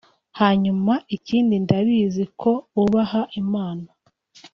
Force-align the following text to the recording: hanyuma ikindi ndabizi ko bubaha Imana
hanyuma 0.39 0.93
ikindi 1.15 1.55
ndabizi 1.63 2.23
ko 2.41 2.51
bubaha 2.73 3.21
Imana 3.41 3.87